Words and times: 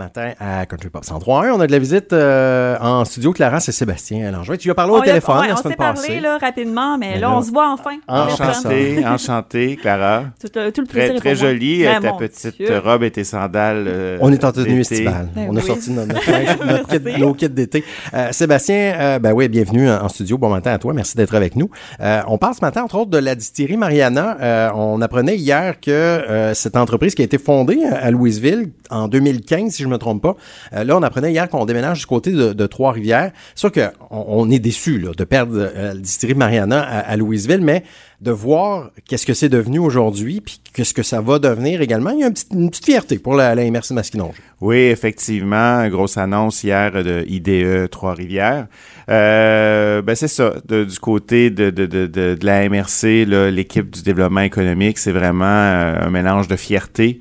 matin 0.00 0.30
à 0.40 0.64
Country 0.66 0.88
Pop 0.88 1.04
103.1. 1.04 1.52
On 1.52 1.60
a 1.60 1.66
de 1.66 1.72
la 1.72 1.78
visite 1.78 2.12
euh, 2.12 2.76
en 2.80 3.04
studio. 3.04 3.32
Clara, 3.32 3.60
c'est 3.60 3.70
Sébastien 3.72 4.30
Langevin. 4.30 4.56
Tu 4.56 4.64
lui 4.64 4.70
as 4.70 4.74
parlé 4.74 4.92
au 4.92 4.96
On, 4.98 5.02
téléphone 5.02 5.38
ouais, 5.40 5.48
la 5.48 5.52
on 5.54 5.56
semaine 5.58 5.72
s'est 5.72 5.76
parlé 5.76 6.00
passée. 6.00 6.20
là, 6.20 6.38
rapidement, 6.38 6.96
mais, 6.98 7.10
Mais 7.10 7.14
là, 7.20 7.28
là- 7.28 7.36
on 7.36 7.42
se 7.42 7.50
voit 7.50 7.70
enfin. 7.70 7.96
Enchanté, 8.08 9.04
enchanté, 9.06 9.76
Clara. 9.76 10.24
Tout, 10.40 10.48
euh, 10.56 10.70
tout 10.70 10.80
le 10.80 10.86
Très, 10.86 10.98
plaisir 11.06 11.20
très 11.20 11.28
moi. 11.34 11.34
jolie, 11.38 11.82
Ben, 11.84 11.96
euh, 11.98 12.00
ta 12.00 12.12
mon 12.12 12.16
petite 12.18 12.56
Dieu. 12.56 12.78
robe 12.78 13.02
et 13.02 13.10
tes 13.10 13.24
sandales. 13.24 13.84
euh, 13.88 14.18
On 14.20 14.32
est 14.32 14.42
en 14.44 14.52
tenue 14.52 14.80
estivale. 14.80 15.28
Ben 15.34 15.46
on 15.50 15.56
a 15.56 15.60
oui. 15.60 15.66
sorti 15.66 15.90
notre, 15.92 16.08
notre, 16.08 16.64
notre 16.66 16.88
kit- 16.96 17.18
nos 17.20 17.34
kits 17.34 17.48
d'été. 17.50 17.84
Euh, 18.14 18.28
Sébastien, 18.32 18.94
euh, 18.98 19.18
ben 19.18 19.32
oui, 19.32 19.48
bienvenue 19.48 19.90
en, 19.90 20.04
en 20.04 20.08
studio. 20.08 20.38
Bon 20.38 20.48
matin 20.48 20.72
à 20.72 20.78
toi. 20.78 20.94
Merci 20.94 21.16
d'être 21.16 21.34
avec 21.34 21.56
nous. 21.56 21.70
Euh, 22.00 22.22
on 22.26 22.38
parle 22.38 22.54
ce 22.54 22.60
matin, 22.62 22.82
entre 22.84 22.96
autres, 22.96 23.10
de 23.10 23.18
la 23.18 23.34
distillerie 23.34 23.76
Mariana. 23.76 24.36
Euh, 24.40 24.70
on 24.74 25.00
apprenait 25.02 25.36
hier 25.36 25.78
que 25.80 25.90
euh, 25.90 26.54
cette 26.54 26.76
entreprise 26.76 27.14
qui 27.14 27.22
a 27.22 27.24
été 27.24 27.38
fondée 27.38 27.80
à 27.84 28.10
Louisville 28.10 28.70
en 28.90 29.08
2015, 29.08 29.72
si 29.72 29.82
je 29.82 29.88
me 29.88 29.98
trompe 29.98 30.22
pas, 30.22 30.36
euh, 30.72 30.84
là, 30.84 30.96
on 30.96 31.02
apprenait 31.02 31.32
hier 31.32 31.48
qu'on 31.48 31.64
déménage 31.64 32.00
du 32.00 32.06
côté 32.06 32.32
de, 32.32 32.66
Trois-Rivières. 32.66 33.32
Sûr 33.54 33.72
qu'on 33.72 33.90
on 34.10 34.50
est 34.50 34.58
déçu 34.58 34.98
de 35.16 35.24
perdre 35.24 35.54
euh, 35.56 35.94
la 35.94 36.00
distillerie 36.00 36.36
Mariana 36.36 36.80
à, 36.82 36.98
à 36.98 37.16
Louisville, 37.16 37.60
mais 37.62 37.84
de 38.20 38.30
voir 38.30 38.90
qu'est-ce 39.08 39.24
que 39.24 39.32
c'est 39.32 39.48
devenu 39.48 39.78
aujourd'hui, 39.78 40.42
puis 40.42 40.60
qu'est-ce 40.74 40.92
que 40.92 41.02
ça 41.02 41.22
va 41.22 41.38
devenir 41.38 41.80
également, 41.80 42.10
il 42.10 42.20
y 42.20 42.24
a 42.24 42.26
une 42.26 42.70
petite, 42.70 42.84
fierté 42.84 43.18
pour 43.18 43.34
la, 43.34 43.54
la 43.54 43.70
MRC 43.70 43.92
Masquinonge. 43.92 44.36
Oui, 44.60 44.76
effectivement, 44.76 45.88
grosse 45.88 46.18
annonce 46.18 46.62
hier 46.62 47.02
de 47.02 47.24
IDE 47.26 47.88
Trois-Rivières. 47.90 48.66
Euh, 49.08 50.02
ben 50.02 50.14
c'est 50.14 50.28
ça, 50.28 50.54
du 50.68 50.98
côté 51.00 51.50
de, 51.50 51.70
de, 51.70 51.86
de, 51.86 52.06
de, 52.06 52.36
la 52.42 52.68
MRC, 52.68 53.24
l'équipe 53.50 53.90
du 53.90 54.02
développement 54.02 54.42
économique, 54.42 54.98
c'est 54.98 55.12
vraiment 55.12 55.44
euh, 55.46 56.06
un 56.06 56.10
mélange 56.10 56.46
de 56.46 56.56
fierté 56.56 57.20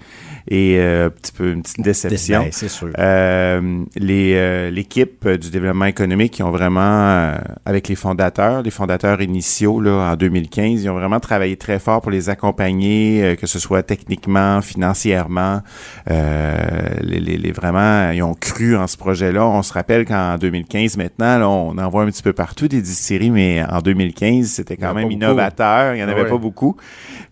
et 0.51 0.77
euh, 0.79 1.07
un 1.07 1.09
petit 1.11 1.31
peu 1.31 1.51
une 1.51 1.61
petite 1.61 1.81
déception. 1.81 2.41
Ben, 2.41 2.49
c'est 2.51 2.67
sûr. 2.69 2.89
Euh, 2.97 3.83
les, 3.95 4.33
euh, 4.35 4.69
l'équipe 4.71 5.27
du 5.27 5.51
développement 5.51 5.85
économique, 5.85 6.33
qui 6.33 6.43
ont 6.43 6.49
vraiment, 6.51 7.33
avec 7.65 7.87
les 7.87 7.95
fondateurs, 7.95 8.63
les 8.63 8.71
fondateurs 8.71 9.21
initiaux 9.21 9.79
là, 9.79 10.11
en 10.11 10.15
2015, 10.15 10.83
ils 10.83 10.89
ont 10.89 10.95
vraiment 10.95 11.19
travaillé 11.19 11.55
très 11.55 11.77
fort 11.79 12.01
pour 12.01 12.09
les 12.11 12.29
accompagner, 12.29 13.37
que 13.39 13.45
ce 13.47 13.59
soit 13.59 13.83
techniquement, 13.83 14.61
financièrement. 14.61 15.61
Les, 16.07 17.19
les, 17.19 17.37
les- 17.37 17.51
vraiment, 17.51 18.11
ils 18.11 18.23
ont 18.23 18.33
cru 18.33 18.75
en 18.75 18.87
ce 18.87 18.97
projet-là. 18.97 19.45
On 19.45 19.61
se 19.63 19.73
rappelle 19.73 20.05
qu'en 20.05 20.37
2015, 20.37 20.97
maintenant, 20.97 21.37
là, 21.39 21.49
on 21.49 21.77
en 21.77 21.89
voit 21.89 22.03
un 22.03 22.07
petit 22.07 22.23
peu 22.23 22.33
partout 22.33 22.67
des 22.67 22.81
distilleries, 22.81 23.29
mais 23.31 23.63
en 23.69 23.79
2015, 23.81 24.47
c'était 24.47 24.77
quand 24.77 24.93
même 24.93 25.11
innovateur. 25.11 25.93
Il 25.93 25.97
n'y 25.97 26.03
en 26.03 26.07
avait 26.07 26.23
Ouais. 26.23 26.29
pas 26.29 26.37
beaucoup. 26.37 26.75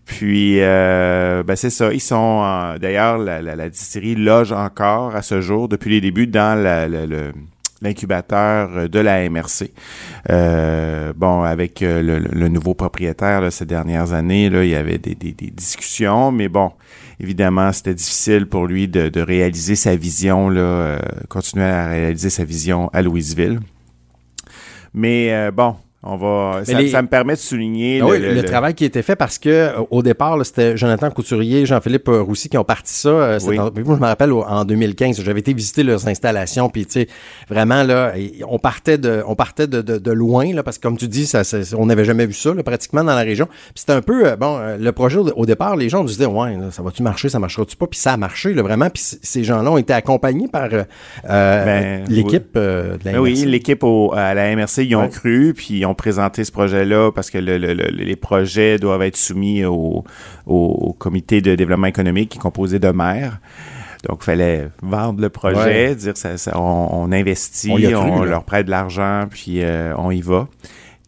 Puis, 0.08 0.60
euh, 0.62 1.42
ben 1.42 1.54
c'est 1.54 1.68
ça. 1.68 1.92
Ils 1.92 2.00
sont, 2.00 2.42
euh, 2.42 2.78
d'ailleurs, 2.78 3.18
la, 3.18 3.42
la, 3.42 3.54
la 3.54 3.68
distillerie 3.68 4.14
loge 4.14 4.52
encore 4.52 5.14
à 5.14 5.20
ce 5.20 5.42
jour, 5.42 5.68
depuis 5.68 5.90
les 5.90 6.00
débuts, 6.00 6.26
dans 6.26 6.58
la- 6.58 6.88
l'incubateur 7.82 8.88
de 8.88 8.98
la 8.98 9.28
MRC. 9.28 9.70
Euh, 10.30 11.12
bon, 11.14 11.42
avec 11.42 11.82
euh, 11.82 12.02
le, 12.02 12.18
le 12.20 12.48
nouveau 12.48 12.72
propriétaire 12.74 13.42
là, 13.42 13.50
ces 13.50 13.66
dernières 13.66 14.14
années, 14.14 14.48
là, 14.48 14.64
il 14.64 14.70
y 14.70 14.74
avait 14.74 14.96
des, 14.98 15.14
des, 15.14 15.32
des 15.32 15.50
discussions, 15.50 16.32
mais 16.32 16.48
bon, 16.48 16.72
évidemment, 17.20 17.70
c'était 17.72 17.94
difficile 17.94 18.46
pour 18.46 18.66
lui 18.66 18.88
de, 18.88 19.10
de 19.10 19.20
réaliser 19.20 19.76
sa 19.76 19.94
vision, 19.94 20.48
là, 20.48 20.60
euh, 20.60 20.98
continuer 21.28 21.66
à 21.66 21.88
réaliser 21.88 22.30
sa 22.30 22.44
vision 22.44 22.88
à 22.94 23.02
Louisville. 23.02 23.60
Mais 24.94 25.32
euh, 25.34 25.50
bon, 25.52 25.76
on 26.04 26.16
va. 26.16 26.60
Ça, 26.64 26.74
les- 26.78 26.88
ça 26.90 27.02
me 27.02 27.08
permet 27.08 27.34
de 27.34 27.38
souligner 27.38 27.98
le, 27.98 28.04
oui, 28.04 28.18
le, 28.20 28.32
le- 28.34 28.42
travail 28.44 28.72
qui 28.74 28.84
a 28.84 28.86
été 28.86 29.02
fait 29.02 29.16
parce 29.16 29.36
que 29.36 29.48
euh, 29.48 29.72
au 29.90 30.00
départ, 30.02 30.38
c'était 30.46 30.76
Jonathan 30.76 31.10
Couturier, 31.10 31.66
Jean-Philippe 31.66 32.08
euh, 32.08 32.22
Roussy 32.22 32.48
qui 32.48 32.56
ont 32.56 32.62
parti 32.64 32.94
ça. 32.94 33.08
euh, 33.08 33.38
Oui. 33.44 33.58
en- 33.58 33.64
Moi, 33.64 33.96
je 33.96 34.00
me 34.00 34.06
rappelle 34.06 34.32
en 34.32 34.64
2015, 34.64 35.20
j'avais 35.22 35.40
été 35.40 35.52
visiter 35.52 35.82
leurs 35.82 36.06
installations, 36.06 36.68
puis 36.68 36.86
tu 36.86 36.92
sais, 36.92 37.08
vraiment 37.50 37.82
là, 37.82 38.12
et- 38.16 38.40
on 38.48 38.60
partait 38.60 38.96
de, 38.96 39.22
on 39.26 39.34
partait 39.34 39.66
de, 39.66 39.82
de, 39.82 39.98
de 39.98 40.10
loin 40.12 40.52
là, 40.54 40.62
parce 40.62 40.78
que 40.78 40.82
comme 40.82 40.96
tu 40.96 41.08
dis, 41.08 41.26
ça, 41.26 41.42
ça- 41.42 41.58
on 41.76 41.86
n'avait 41.86 42.04
jamais 42.04 42.26
vu 42.26 42.32
ça 42.32 42.54
là, 42.54 42.62
pratiquement 42.62 43.02
dans 43.02 43.16
la 43.16 43.22
région. 43.22 43.46
Puis 43.46 43.72
c'était 43.78 43.92
un 43.94 44.02
peu 44.02 44.36
bon, 44.36 44.60
le 44.78 44.90
projet 44.92 45.18
au, 45.18 45.28
au 45.36 45.46
départ, 45.46 45.74
les 45.74 45.88
gens 45.88 46.02
se 46.06 46.12
disaient 46.12 46.26
ouais, 46.26 46.56
là, 46.56 46.70
ça 46.70 46.82
va-tu 46.82 47.02
marcher, 47.02 47.28
ça 47.28 47.40
marchera-tu 47.40 47.76
pas, 47.76 47.88
puis 47.88 47.98
ça 47.98 48.12
a 48.12 48.16
marché 48.16 48.54
là, 48.54 48.62
vraiment. 48.62 48.88
Puis 48.88 49.02
ces 49.20 49.42
gens-là 49.42 49.72
ont 49.72 49.78
été 49.78 49.92
accompagnés 49.92 50.46
par 50.46 50.68
euh, 50.72 50.84
Ben, 51.24 52.04
l'équipe 52.08 52.50
euh, 52.56 52.96
de 52.98 53.04
la 53.04 53.12
Ben 53.12 53.18
oui, 53.18 53.34
l'équipe 53.46 53.84
à 54.14 54.34
la 54.34 54.54
MRC, 54.54 54.84
ils 54.84 54.94
ont 54.94 55.02
Ouais. 55.02 55.08
cru, 55.08 55.54
puis 55.56 55.78
ils 55.78 55.86
ont 55.88 55.94
présenté 55.94 56.44
ce 56.44 56.52
projet-là 56.52 57.10
parce 57.12 57.30
que 57.30 57.38
le- 57.38 57.58
le- 57.58 57.74
le- 57.74 57.88
les 57.90 58.16
projets 58.16 58.78
doivent 58.78 59.02
être 59.02 59.16
soumis 59.16 59.64
au, 59.64 60.04
au- 60.46 60.54
au 60.88 60.92
comité 60.92 61.40
de 61.40 61.54
développement 61.54 61.86
économique 61.86 62.30
qui 62.30 62.38
est 62.38 62.40
composé 62.40 62.78
de 62.78 62.88
maires. 62.90 63.38
Donc, 64.08 64.18
il 64.22 64.24
fallait 64.26 64.68
vendre 64.82 65.20
le 65.20 65.28
projet, 65.28 65.88
Ouais. 65.88 65.94
dire 65.94 66.16
ça, 66.16 66.36
ça- 66.38 66.52
on, 66.60 66.88
on 66.92 67.10
investit, 67.12 67.70
On 67.72 67.76
cru, 67.76 68.28
leur 68.28 68.44
prête 68.44 68.66
de 68.66 68.70
l'argent, 68.70 69.26
puis 69.28 69.62
euh, 69.62 69.92
on 69.96 70.10
y 70.12 70.20
va. 70.20 70.46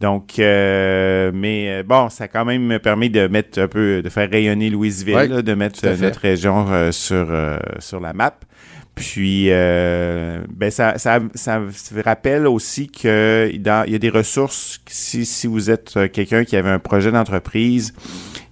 Donc, 0.01 0.39
euh, 0.39 1.31
mais 1.33 1.67
euh, 1.69 1.83
bon, 1.83 2.09
ça 2.09 2.23
a 2.23 2.27
quand 2.27 2.43
même 2.43 2.79
permis 2.79 3.09
de 3.09 3.27
mettre 3.27 3.59
un 3.61 3.67
peu, 3.67 4.01
de 4.01 4.09
faire 4.09 4.29
rayonner 4.29 4.69
Louisville, 4.69 5.15
Ouais, 5.15 5.27
là, 5.27 5.41
de 5.41 5.53
mettre 5.53 5.87
notre 6.01 6.19
région 6.19 6.65
euh, 6.69 6.91
sur 6.91 7.27
sur 7.79 7.99
la 7.99 8.11
map. 8.13 8.33
Puis, 8.95 9.47
euh, 9.49 10.41
ben 10.49 10.69
ça, 10.69 10.97
ça, 10.97 11.19
ça 11.33 11.61
rappelle 12.03 12.45
aussi 12.45 12.89
que 12.89 13.51
dans, 13.57 13.85
il 13.85 13.93
y 13.93 13.95
a 13.95 13.99
des 13.99 14.09
ressources. 14.09 14.81
Si, 14.87 15.25
si 15.25 15.47
vous 15.47 15.69
êtes 15.69 15.95
euh, 15.95 16.07
quelqu'un 16.07 16.43
qui 16.43 16.55
avait 16.55 16.69
un 16.69 16.79
projet 16.79 17.11
d'entreprise, 17.11 17.93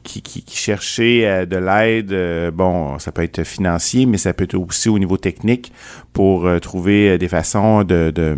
qui, 0.03 0.22
qui, 0.22 0.41
qui 0.44 0.55
cherchait 0.57 1.25
euh, 1.25 1.45
de 1.45 1.57
l'aide, 1.57 2.53
bon, 2.55 2.97
ça 2.99 3.11
peut 3.11 3.22
être 3.22 3.44
financier, 3.44 4.05
mais 4.05 4.17
ça 4.17 4.33
peut 4.33 4.45
être 4.45 4.55
aussi 4.55 4.89
au 4.89 4.97
niveau 4.97 5.17
technique 5.17 5.73
pour 6.13 6.49
trouver 6.61 7.17
des 7.17 7.28
façons 7.28 7.83
de, 7.83 8.11
de 8.11 8.38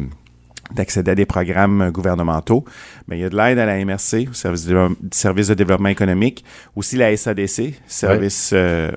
d'accéder 0.74 1.12
à 1.12 1.16
des 1.16 1.26
programmes 1.26 1.92
gouvernementaux. 1.92 2.66
Mais 3.08 3.18
il 3.18 3.22
y 3.22 3.26
a 3.26 3.30
de 3.30 3.38
l'aide 3.38 3.60
à 3.60 3.66
la 3.66 3.84
MRC, 3.84 4.30
au 4.30 4.34
service 4.34 4.66
de, 4.66 4.90
service 5.12 5.48
de 5.48 5.54
développement 5.54 5.90
économique, 5.90 6.44
aussi 6.76 6.96
la 6.96 7.16
SADC, 7.16 7.74
service 7.88 8.52
euh, 8.54 8.92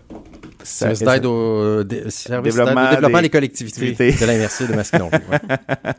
Service 0.65 0.99
sa- 0.99 1.05
d'aide 1.15 1.27
au, 1.27 1.85
dé- 1.85 2.05
service 2.09 2.55
Développement 2.55 2.83
d'aide 2.83 2.91
au 2.91 2.95
développement 2.97 3.19
des 3.19 3.23
des 3.25 3.31
collectivités 3.31 3.93
de 3.93 4.27
la 4.27 4.39
MRC 4.39 4.67
de 4.67 4.73
ouais. 4.75 5.95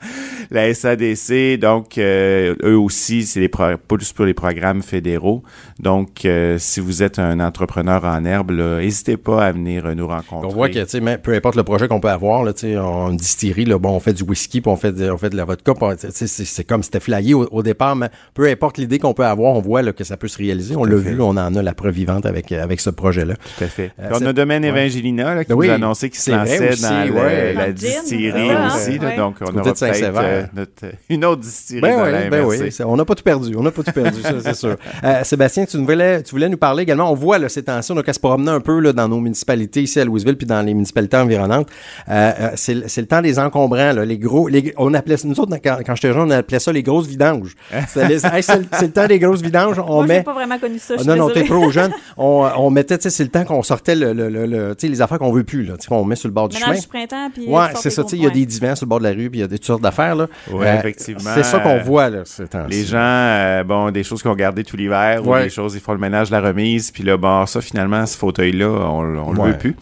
la 0.51 0.73
SADC, 0.73 1.59
donc 1.59 1.97
euh, 1.97 2.55
eux 2.63 2.77
aussi, 2.77 3.23
c'est 3.23 3.47
plus 3.87 4.13
pour 4.13 4.25
les 4.25 4.33
programmes 4.33 4.81
fédéraux. 4.81 5.43
Donc, 5.79 6.25
euh, 6.25 6.57
si 6.57 6.79
vous 6.79 7.03
êtes 7.03 7.19
un 7.19 7.39
entrepreneur 7.39 8.03
en 8.03 8.25
herbe, 8.25 8.51
n'hésitez 8.51 9.17
pas 9.17 9.45
à 9.45 9.51
venir 9.51 9.85
euh, 9.85 9.95
nous 9.95 10.07
rencontrer. 10.07 10.47
On 10.47 10.53
voit 10.53 10.69
que, 10.69 10.83
tu 10.83 10.89
sais, 10.89 11.17
peu 11.17 11.33
importe 11.33 11.55
le 11.55 11.63
projet 11.63 11.87
qu'on 11.87 11.99
peut 11.99 12.09
avoir, 12.09 12.43
là, 12.43 12.53
tu 12.53 12.61
sais, 12.61 12.77
on 12.77 13.11
une 13.11 13.17
distillerie, 13.17 13.65
là, 13.65 13.77
bon, 13.77 13.91
on 13.91 13.99
fait 13.99 14.13
du 14.13 14.23
whisky, 14.23 14.61
puis 14.61 14.71
on 14.71 14.75
fait 14.75 14.91
de, 14.91 15.09
on 15.09 15.17
fait 15.17 15.29
de 15.29 15.37
la 15.37 15.45
vodka, 15.45 15.73
c'est 16.09 16.63
comme 16.63 16.83
c'était 16.83 16.99
flyé 16.99 17.33
au, 17.33 17.47
au 17.51 17.63
départ, 17.63 17.95
mais 17.95 18.09
peu 18.33 18.47
importe 18.47 18.77
l'idée 18.77 18.99
qu'on 18.99 19.13
peut 19.13 19.25
avoir, 19.25 19.53
on 19.53 19.61
voit 19.61 19.81
là, 19.81 19.93
que 19.93 20.03
ça 20.03 20.17
peut 20.17 20.27
se 20.27 20.37
réaliser. 20.37 20.75
On 20.75 20.83
l'a 20.83 20.95
vu, 20.95 21.19
on 21.21 21.29
en 21.29 21.55
a 21.55 21.61
la 21.61 21.73
preuve 21.73 21.93
vivante 21.93 22.25
avec, 22.25 22.51
euh, 22.51 22.63
avec 22.63 22.79
ce 22.79 22.89
projet-là. 22.89 23.35
Tout 23.35 23.63
à 23.63 23.67
fait. 23.67 23.91
Euh, 23.99 24.09
on 24.11 24.25
a 24.25 24.33
ouais. 24.63 24.69
Evangelina 24.69 25.35
là, 25.35 25.43
qui 25.43 25.49
Ben 25.53 25.55
nous 25.55 25.69
a 25.69 25.73
annoncé 25.73 26.09
qu'il 26.09 26.19
se 26.19 26.31
lançait 26.31 26.69
aussi, 26.73 26.81
dans 26.81 26.89
ouais. 27.15 27.53
la 27.53 27.65
gin, 27.67 27.73
distillerie 27.73 28.43
aussi. 28.43 28.91
hein? 28.93 28.97
là. 29.01 29.07
Ouais. 29.09 29.17
donc, 29.17 29.35
on 29.41 29.45
aura 29.57 29.73
peut-être 29.73 30.03
euh, 30.17 30.43
notre- 30.55 30.95
une 31.09 31.25
autre 31.25 31.41
distillerie 31.41 31.81
Ben 31.81 31.97
dans 31.97 32.03
oui, 32.05 32.11
la 32.11 32.29
ben 32.29 32.45
oui, 32.45 32.69
on 32.85 32.95
n'a 32.95 33.05
pas 33.05 33.15
tout 33.15 33.23
perdu, 33.23 33.55
on 33.57 33.63
n'a 33.63 33.71
pas 33.71 33.83
tout 33.83 33.91
perdu, 33.91 34.21
ça, 34.21 34.31
c'est 34.43 34.55
sûr. 34.55 34.75
Euh, 35.03 35.23
Sébastien, 35.23 35.65
tu, 35.65 35.77
voulais, 35.77 36.23
tu 36.23 36.31
voulais 36.31 36.49
nous 36.49 36.57
parler 36.57 36.83
également, 36.83 37.11
on 37.11 37.15
voit 37.15 37.37
là, 37.37 37.49
ces 37.49 37.63
temps-ci, 37.63 37.91
on 37.91 37.97
a 37.97 38.03
qu'à 38.03 38.13
se 38.13 38.19
promener 38.19 38.51
un 38.51 38.59
peu 38.61 38.79
là, 38.79 38.93
dans 38.93 39.07
nos 39.07 39.19
municipalités 39.19 39.83
ici 39.83 39.99
à 39.99 40.05
Louisville, 40.05 40.37
puis 40.37 40.47
dans 40.47 40.61
les 40.61 40.73
municipalités 40.73 41.17
environnantes. 41.17 41.67
Euh, 42.09 42.31
euh, 42.39 42.49
c'est 42.55 42.73
le- 42.73 42.83
c'est 42.87 43.01
le 43.01 43.07
temps 43.07 43.21
des 43.21 43.39
encombrants, 43.39 43.91
là, 43.93 44.05
les 44.05 44.17
gros, 44.17 44.47
les, 44.47 44.73
on 44.77 44.93
appelait, 44.93 45.15
nous 45.25 45.39
autres, 45.39 45.55
quand, 45.63 45.77
quand 45.85 45.95
j'étais 45.95 46.13
jeune, 46.13 46.27
on 46.27 46.31
appelait 46.31 46.59
ça 46.59 46.71
les 46.71 46.83
grosses 46.83 47.07
vidanges. 47.07 47.55
C'était 47.87 48.07
les- 48.07 48.25
hey, 48.25 48.43
c'est 48.43 48.57
le- 48.59 48.65
c'est 48.71 48.85
le 48.87 48.91
temps 48.91 49.07
des 49.07 49.19
grosses 49.19 49.41
vidanges, 49.41 49.79
on 49.79 49.95
Moi, 49.95 50.07
met... 50.07 50.15
j'ai 50.17 50.23
pas 50.23 50.33
vraiment 50.33 50.59
connu 50.59 50.79
ça. 50.79 50.95
je 50.95 50.99
Ah, 50.99 51.03
suis 51.03 51.09
non, 51.09 51.15
non, 51.27 51.29
t'es 51.33 51.43
trop 51.43 51.69
jeune. 51.71 51.91
On, 52.17 52.47
on 52.57 52.69
mettait, 52.69 52.97
tu 52.97 53.03
sais, 53.03 53.09
c'est 53.09 53.23
le 53.23 53.29
temps 53.29 53.43
qu'on 53.45 53.63
sortait 53.63 53.95
le, 53.95 54.13
le, 54.13 54.29
le, 54.29 54.44
le- 54.45 54.75
les 54.81 55.01
affaires 55.01 55.19
qu'on 55.19 55.31
veut 55.31 55.43
plus, 55.43 55.63
là, 55.63 55.73
qu'on 55.87 56.03
met 56.05 56.15
sur 56.15 56.27
le 56.27 56.33
bord 56.33 56.47
du 56.49 56.57
chemin. 56.57 56.75
Du 56.79 56.87
printemps, 56.87 57.29
puis. 57.33 57.45
Ouais, 57.47 57.67
c'est 57.75 57.89
ça, 57.89 58.03
il 58.13 58.21
y 58.23 58.27
a 58.27 58.29
des 58.29 58.45
divans 58.45 58.75
sur 58.75 58.85
le 58.85 58.89
bord 58.89 58.99
de 58.99 59.03
la 59.05 59.11
rue, 59.11 59.29
puis 59.29 59.39
il 59.39 59.41
y 59.41 59.43
a 59.43 59.47
des 59.47 59.57
toutes 59.57 59.65
sortes 59.67 59.81
d'affaires, 59.81 60.15
là. 60.15 60.27
Euh, 60.51 60.53
Ouais, 60.57 60.75
effectivement. 60.77 61.31
C'est 61.33 61.43
ça 61.43 61.59
qu'on 61.59 61.79
voit, 61.79 62.09
là, 62.09 62.21
ces. 62.25 62.43
Les 62.69 62.83
gens, 62.85 62.97
euh, 62.99 63.63
bon, 63.63 63.91
des 63.91 64.03
choses 64.03 64.21
qu'ils 64.21 64.31
ont 64.31 64.35
gardées 64.35 64.63
tout 64.63 64.77
l'hiver, 64.77 65.25
Ouais. 65.27 65.39
ou 65.41 65.43
des 65.43 65.49
choses, 65.49 65.75
ils 65.75 65.81
font 65.81 65.93
le 65.93 65.99
ménage 65.99 66.29
la 66.31 66.41
remise, 66.41 66.91
puis 66.91 67.03
là, 67.03 67.17
bon, 67.17 67.45
ça, 67.45 67.61
finalement, 67.61 68.05
ce 68.05 68.17
fauteuil-là, 68.17 68.67
on, 68.67 68.99
on 68.99 69.33
le 69.33 69.39
Ouais. 69.39 69.51
veut 69.51 69.57
plus. 69.57 69.75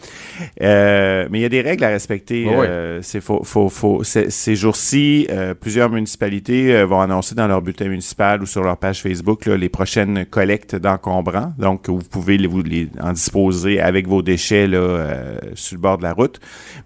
Euh, 0.62 1.28
mais 1.30 1.40
il 1.40 1.42
y 1.42 1.46
a 1.46 1.50
des 1.50 1.62
règles 1.62 1.84
à 1.84 1.90
respecter. 1.90 2.46
Ouais. 2.46 2.66
euh, 2.68 3.00
c'est 3.02 3.22
faut, 3.22 3.44
faut, 3.44 3.70
faut, 3.70 4.02
ces 4.04 4.56
jours-ci, 4.56 5.28
euh, 5.32 5.54
plusieurs 5.54 5.90
municipalités 5.90 6.74
euh, 6.76 6.86
vont 6.86 7.02
annoncer 7.02 7.36
dans 7.36 7.48
leur 7.48 7.62
bulletin 7.62 7.88
municipal 7.88 8.42
ou 8.42 8.46
sur 8.46 8.64
leur 8.64 8.78
page 8.78 9.02
Facebook 9.02 9.46
là, 9.46 9.58
les 9.58 9.70
prochaines 9.70 10.26
collectes 10.26 10.76
d'encombrants. 10.76 11.54
Donc, 11.58 11.90
vous 11.90 12.00
pouvez 12.10 12.38
les, 12.38 12.48
vous 12.48 12.62
les, 12.64 12.90
en 13.02 13.14
disposer 13.14 13.80
avec 13.80 14.08
vos 14.08 14.22
déchets 14.22 14.53
là, 14.68 14.78
euh, 14.78 15.38
sur 15.56 15.76
le 15.76 15.82
bord 15.82 15.98
de 15.98 16.04
la 16.04 16.14
route. 16.14 16.40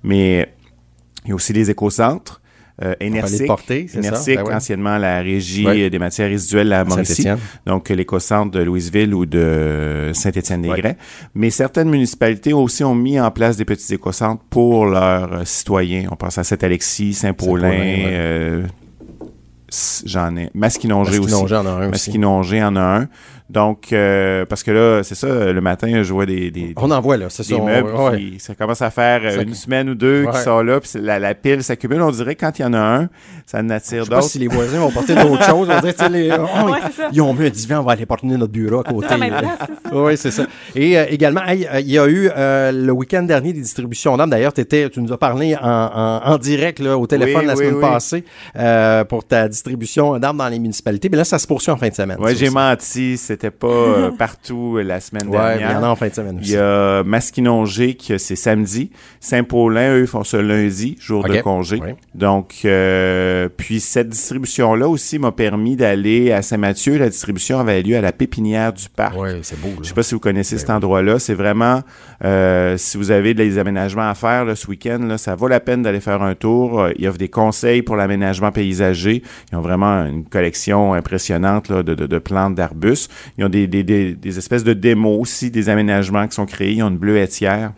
Mais 0.04 0.54
il 1.26 1.30
y 1.30 1.32
a 1.32 1.36
aussi 1.36 1.54
les 1.54 1.70
écocentres. 1.70 2.42
euh, 2.84 2.94
Énercic. 3.00 3.40
les 3.40 3.48
porter, 3.48 3.88
c'est 3.90 4.04
ça? 4.04 4.22
Ben 4.36 4.44
ouais. 4.44 4.54
anciennement 4.54 5.00
la 5.00 5.20
régie 5.22 5.66
Ouais. 5.66 5.90
des 5.90 5.98
matières 5.98 6.30
résiduelles 6.30 6.72
à 6.74 6.84
Mauricie. 6.84 7.28
Donc, 7.66 7.90
l'éco-centre 7.90 8.52
de 8.52 8.60
Louisville 8.62 9.16
ou 9.16 9.26
de 9.26 10.12
Saint-Étienne-des-Grès. 10.14 10.96
Mais 11.34 11.50
certaines 11.50 11.90
municipalités 11.90 12.54
aussi 12.54 12.84
ont 12.84 12.94
mis 12.94 13.20
en 13.20 13.32
place 13.32 13.58
des 13.58 13.66
petits 13.66 13.96
éco-centres 13.96 14.44
pour 14.52 14.86
leurs 14.86 15.34
euh, 15.34 15.44
citoyens. 15.44 16.08
On 16.12 16.16
pense 16.16 16.38
à 16.38 16.44
Saint-Alexis, 16.44 17.16
Saint-Paulin, 17.16 17.72
euh, 17.72 18.68
j'en 20.06 20.36
ai. 20.38 20.50
Masquinongé 20.54 21.18
aussi. 21.20 21.32
Masquinongé 21.32 21.56
en 21.56 21.66
a 21.66 21.70
un. 21.72 21.90
Masquinongé 21.90 22.64
en 22.64 22.76
a 22.76 22.82
un. 23.00 23.08
Donc, 23.50 23.94
euh, 23.94 24.46
parce 24.46 24.62
que 24.64 24.72
là, 24.72 25.04
c'est 25.04 25.16
ça, 25.16 25.28
le 25.54 25.62
matin, 25.62 26.04
je 26.04 26.12
vois 26.12 26.26
des, 26.26 26.52
des, 26.52 26.74
On 26.76 26.92
en 26.92 27.00
voit, 27.00 27.16
là. 27.18 27.28
C'est 27.30 27.48
des 27.48 27.54
ça. 27.56 27.62
on- 27.62 27.66
meubles 27.66 27.92
ouais. 27.96 28.18
qui 28.18 28.40
ça 28.40 28.56
commence 28.56 28.82
à 28.82 28.90
faire 28.90 29.22
euh, 29.24 29.42
une 29.44 29.54
semaine 29.54 29.90
ou 29.90 29.96
deux 29.96 30.26
Ouais. 30.26 30.32
qui 30.34 30.40
sont 30.40 30.62
là, 30.62 30.80
puis 30.82 30.90
la, 30.96 31.18
la 31.20 31.34
pile 31.34 31.64
s'accumule. 31.64 32.02
On 32.02 32.12
dirait 32.12 32.36
que 32.36 32.42
quand 32.42 32.60
il 32.60 32.64
y 32.64 32.66
en 32.66 32.74
a 32.74 32.80
un, 32.80 33.10
ça 33.46 33.60
en 33.62 33.68
Je 33.68 33.74
attire 33.74 34.04
sais 34.04 34.10
pas 34.10 34.16
d'autres. 34.18 34.28
si 34.30 34.40
les 34.40 34.48
voisins 34.50 34.80
vont 34.80 34.92
porter 34.92 35.16
d'autres 35.16 35.44
choses. 35.50 35.70
On 35.72 35.82
sais, 35.82 36.10
les, 36.10 36.30
oh, 36.32 36.70
Ouais, 36.70 36.80
ils 37.14 37.22
ont 37.22 37.34
mis 37.34 37.46
un 37.46 37.50
divan, 37.50 37.80
on 37.80 37.84
va 37.84 37.94
aller 37.94 38.06
porter 38.06 38.28
notre 38.28 38.52
bureau 38.52 38.80
à 38.80 38.84
côté. 38.84 39.08
oui, 39.94 40.18
c'est 40.18 40.32
ça. 40.32 40.46
Et 40.76 40.98
euh, 40.98 41.06
également, 41.10 41.44
hey, 41.46 41.68
il 41.80 41.92
y 41.92 41.98
a 42.00 42.08
eu 42.08 42.30
euh, 42.36 42.72
le 42.72 42.92
week-end 42.92 43.24
dernier 43.24 43.54
des 43.54 43.62
distributions 43.62 44.18
d'armes. 44.18 44.30
D'ailleurs, 44.32 44.54
tu 44.54 44.66
nous 44.98 45.14
as 45.14 45.18
parlé 45.18 45.56
en, 45.56 45.62
en, 45.62 46.22
en 46.34 46.38
direct 46.38 46.80
là, 46.80 46.98
au 46.98 47.08
téléphone 47.08 47.42
Oui, 47.42 47.46
la 47.48 47.54
oui, 47.54 47.60
semaine 47.60 47.76
oui. 47.76 47.82
passée 47.82 48.24
euh, 48.58 49.04
pour 49.06 49.24
ta 49.24 49.48
distribution 49.48 50.18
d'armes 50.20 50.38
dans 50.38 50.50
les 50.50 50.60
municipalités. 50.60 51.08
Mais 51.10 51.18
là, 51.18 51.24
ça 51.24 51.40
se 51.40 51.48
poursuit 51.48 51.72
en 51.72 51.78
fin 51.78 51.88
de 51.90 51.94
semaine. 51.96 52.18
Ouais, 52.20 52.34
ça 52.34 52.40
j'ai 52.40 52.50
menti, 52.50 53.18
c'était 53.18 53.37
pas 53.52 53.68
euh, 53.68 54.12
partout 54.18 54.76
euh, 54.78 54.84
la 54.84 55.00
semaine 55.00 55.28
Ouais, 55.28 55.38
mais 55.38 55.56
il 55.58 55.62
y 55.62 55.66
en 55.66 55.68
a 55.68 55.72
dernière. 55.74 55.90
en 55.92 55.96
fin 55.96 56.08
de 56.08 56.14
semaine 56.14 56.40
Il 56.42 56.50
y 56.50 56.58
a 56.58 57.04
Masquinongé 57.04 57.96
qui 57.96 58.18
c'est 58.20 58.36
samedi, 58.36 58.92
Saint-Paulin 59.20 59.96
eux 59.96 60.06
font 60.06 60.24
ça 60.24 60.42
lundi, 60.42 60.98
jour 61.00 61.24
de 61.24 61.42
congé. 61.42 61.80
Oui. 61.84 61.92
Donc 62.16 62.62
euh, 62.66 63.50
puis 63.56 63.80
cette 63.80 64.10
distribution 64.10 64.76
là 64.76 64.88
aussi 64.88 65.20
m'a 65.20 65.32
permis 65.32 65.76
d'aller 65.76 66.32
à 66.32 66.42
Saint-Mathieu, 66.42 66.98
la 66.98 67.10
distribution 67.10 67.60
avait 67.60 67.82
lieu 67.82 67.96
à 67.98 68.02
la 68.02 68.12
pépinière 68.12 68.74
du 68.74 68.90
parc. 68.90 69.16
Oui, 69.18 69.30
c'est 69.44 69.60
beau. 69.60 69.68
Là. 69.70 69.76
Je 69.84 69.88
sais 69.90 69.94
pas 69.94 70.04
si 70.04 70.14
vous 70.14 70.20
connaissez 70.20 70.56
Ben 70.56 70.60
cet 70.60 70.70
endroit-là. 70.70 71.20
C'est 71.20 71.34
vraiment, 71.34 71.82
euh, 72.24 72.78
si 72.78 72.98
vous 72.98 73.12
avez 73.12 73.34
des 73.34 73.58
aménagements 73.58 74.10
à 74.10 74.16
faire 74.16 74.46
là, 74.46 74.56
ce 74.56 74.68
week-end, 74.68 75.00
là, 75.02 75.18
ça 75.18 75.36
vaut 75.36 75.48
la 75.48 75.60
peine 75.60 75.82
d'aller 75.84 76.00
faire 76.00 76.22
un 76.22 76.36
tour. 76.36 76.88
Ils 76.98 77.08
offrent 77.08 77.18
des 77.18 77.30
conseils 77.30 77.82
pour 77.82 77.96
l'aménagement 77.96 78.52
paysager. 78.52 79.24
Ils 79.52 79.58
ont 79.58 79.62
vraiment 79.62 80.06
une 80.06 80.26
collection 80.26 80.94
impressionnante 80.94 81.70
là, 81.70 81.84
de, 81.84 81.94
de, 81.96 82.06
de 82.08 82.18
plantes, 82.20 82.56
d'arbustes. 82.56 83.12
Ils 83.38 83.46
ont 83.46 83.50
des, 83.50 83.68
des, 83.68 83.84
des, 83.84 84.14
des 84.14 84.38
espèces 84.38 84.64
de 84.64 84.74
démos 84.74 85.20
aussi, 85.20 85.52
des 85.52 85.70
aménagements 85.70 86.28
qui 86.28 86.36
sont 86.36 86.46
créés. 86.46 86.74
Ils 86.74 86.84
ont 86.84 86.90
une 86.90 86.98
bleuetière. 86.98 87.74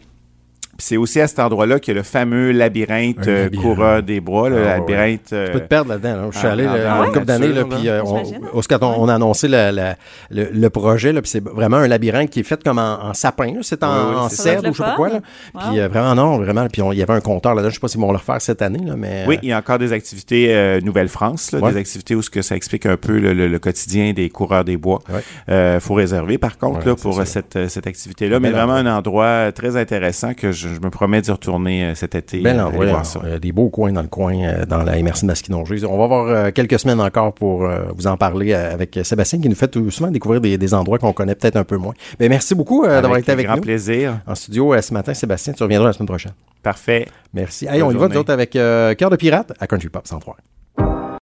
Puis 0.79 0.85
c'est 0.87 0.97
aussi 0.97 1.19
à 1.19 1.27
cet 1.27 1.39
endroit-là 1.39 1.77
qu'il 1.81 1.93
y 1.93 1.97
a 1.97 1.99
le 1.99 2.03
fameux 2.03 2.51
labyrinthe, 2.51 3.27
euh, 3.27 3.43
labyrinthe. 3.43 3.61
coureur 3.65 4.01
des 4.01 4.21
bois, 4.21 4.47
le 4.49 4.55
Ah, 4.55 4.59
ouais. 4.59 4.67
labyrinthe. 4.79 5.33
euh, 5.33 5.47
Tu 5.47 5.51
peux 5.51 5.59
te 5.59 5.67
perdre 5.67 5.89
là-dedans. 5.89 6.15
là. 6.15 6.27
Je 6.31 6.37
suis 6.37 6.47
ah, 6.47 6.51
allé 6.53 6.65
ah, 6.69 6.77
là, 6.77 6.83
ah, 6.93 6.97
en 6.97 7.01
ouais? 7.01 7.07
couple 7.11 7.25
d'années, 7.25 7.47
puis 7.69 7.89
euh, 7.89 8.01
on, 8.05 8.61
quand 8.61 8.83
on, 8.83 9.03
on 9.03 9.09
a 9.09 9.15
annoncé 9.15 9.49
la- 9.49 9.73
la- 9.73 9.95
le, 10.31 10.47
le 10.53 10.69
projet, 10.69 11.11
là, 11.11 11.21
puis 11.21 11.29
c'est 11.29 11.43
vraiment 11.43 11.75
un 11.77 11.87
labyrinthe 11.89 12.29
qui 12.29 12.39
est 12.39 12.43
fait 12.43 12.63
comme 12.63 12.79
en, 12.79 13.03
en 13.03 13.13
sapin. 13.13 13.55
C'est 13.61 13.83
en, 13.83 14.09
Oui, 14.09 14.15
en 14.15 14.29
cèdre 14.29 14.69
ou 14.69 14.71
je 14.71 14.77
sais 14.77 14.83
pas 14.83 14.95
quoi. 14.95 15.09
Là. 15.09 15.19
Puis 15.59 15.79
euh, 15.81 15.89
vraiment, 15.89 16.15
non, 16.15 16.37
vraiment. 16.37 16.65
Puis 16.71 16.81
il 16.93 16.97
y 16.97 17.03
avait 17.03 17.13
un 17.13 17.19
compteur 17.19 17.55
là-dedans. 17.55 17.69
Je 17.71 17.73
sais 17.75 17.79
pas 17.81 17.89
s'ils 17.89 17.99
vont 17.99 18.11
le 18.13 18.17
refaire 18.17 18.41
cette 18.41 18.61
année, 18.61 18.79
là, 18.85 18.93
mais... 18.97 19.25
Oui, 19.27 19.35
euh, 19.35 19.39
il 19.43 19.49
y 19.49 19.51
a 19.51 19.57
encore 19.57 19.79
des 19.79 19.91
activités 19.91 20.55
euh, 20.55 20.79
Nouvelle-France, 20.79 21.53
Ouais. 21.61 21.73
des 21.73 21.77
activités 21.79 22.15
où 22.15 22.21
ce 22.21 22.29
que 22.29 22.41
ça 22.41 22.55
explique 22.55 22.85
un 22.85 22.95
peu 22.95 23.19
le, 23.19 23.33
le- 23.33 23.49
le 23.49 23.59
quotidien 23.59 24.13
des 24.13 24.29
coureurs 24.29 24.63
des 24.63 24.77
bois. 24.77 24.99
Ouais. 25.13 25.19
Euh, 25.49 25.79
faut 25.81 25.95
réserver 25.95 26.37
par 26.37 26.57
contre 26.57 26.79
Ouais, 26.79 26.85
là, 26.85 26.95
pour 26.95 27.19
euh, 27.19 27.25
cette, 27.25 27.57
euh, 27.57 27.67
cette 27.67 27.85
activité-là, 27.85 28.39
mais 28.39 28.51
vraiment 28.51 28.75
un 28.75 28.85
endroit 28.85 29.51
très 29.51 29.75
intéressant 29.75 30.33
que 30.33 30.51
je, 30.53 30.68
je 30.73 30.79
me 30.79 30.89
promets 30.89 31.21
d'y 31.21 31.31
retourner 31.31 31.85
euh, 31.85 31.95
cet 31.95 32.15
été. 32.15 32.39
Bel 32.41 32.59
euh, 32.59 33.39
des 33.39 33.51
beaux 33.51 33.69
coins 33.69 33.91
dans 33.91 34.01
le 34.01 34.07
coin, 34.07 34.35
euh, 34.43 34.65
dans 34.65 34.83
la 34.83 35.01
MRC 35.01 35.21
de 35.21 35.27
Masquinongé. 35.27 35.85
On 35.85 35.97
va 35.97 36.03
avoir 36.03 36.53
quelques 36.53 36.79
semaines 36.79 37.01
encore 37.01 37.33
pour 37.33 37.67
vous 37.95 38.07
en 38.07 38.17
parler 38.17 38.53
avec 38.53 38.99
Sébastien 39.03 39.39
qui 39.39 39.49
nous 39.49 39.55
fait 39.55 39.67
tout 39.67 39.89
souvent 39.91 40.11
découvrir 40.11 40.41
des, 40.41 40.57
des 40.57 40.73
endroits 40.73 40.99
qu'on 40.99 41.13
connaît 41.13 41.35
peut-être 41.35 41.55
un 41.57 41.63
peu 41.63 41.77
moins. 41.77 41.93
Mais 42.19 42.29
merci 42.29 42.55
beaucoup 42.55 42.85
d'avoir 42.85 43.17
été 43.17 43.31
avec 43.31 43.45
grand 43.45 43.55
nous. 43.55 43.61
plaisir. 43.61 44.19
En 44.27 44.35
studio 44.35 44.79
ce 44.81 44.93
matin, 44.93 45.13
Sébastien, 45.13 45.53
tu 45.53 45.63
reviendras 45.63 45.87
la 45.87 45.93
semaine 45.93 46.07
prochaine. 46.07 46.33
Parfait. 46.63 47.07
Merci. 47.33 47.65
Bonne 47.65 47.83
on 47.83 47.91
y 47.91 47.95
va, 47.95 48.07
nous 48.07 48.17
autres, 48.17 48.33
avec 48.33 48.55
euh, 48.55 48.93
Cœur 48.95 49.09
de 49.09 49.15
pirate 49.15 49.53
à 49.59 49.67
Country 49.67 49.89
Pop 49.89 50.05
103. 50.05 50.37